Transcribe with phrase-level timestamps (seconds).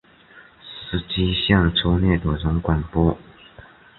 [0.65, 3.15] 司机向车内的人广播